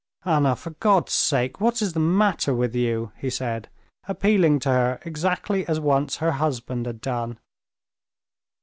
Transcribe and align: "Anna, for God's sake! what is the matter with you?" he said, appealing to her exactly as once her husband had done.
"Anna, 0.25 0.55
for 0.55 0.71
God's 0.71 1.13
sake! 1.13 1.61
what 1.61 1.79
is 1.79 1.93
the 1.93 1.99
matter 1.99 2.55
with 2.55 2.73
you?" 2.73 3.11
he 3.17 3.29
said, 3.29 3.69
appealing 4.07 4.57
to 4.61 4.69
her 4.69 4.99
exactly 5.05 5.63
as 5.67 5.79
once 5.79 6.15
her 6.17 6.31
husband 6.31 6.87
had 6.87 7.01
done. 7.01 7.37